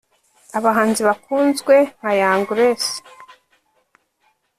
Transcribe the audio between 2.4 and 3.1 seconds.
Grace